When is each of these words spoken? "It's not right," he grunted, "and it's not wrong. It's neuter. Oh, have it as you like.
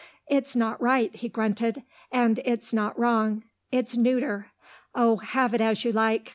"It's 0.27 0.55
not 0.55 0.81
right," 0.81 1.15
he 1.15 1.29
grunted, 1.29 1.83
"and 2.11 2.39
it's 2.43 2.73
not 2.73 2.97
wrong. 2.97 3.43
It's 3.71 3.95
neuter. 3.95 4.47
Oh, 4.95 5.17
have 5.17 5.53
it 5.53 5.61
as 5.61 5.85
you 5.85 5.91
like. 5.91 6.29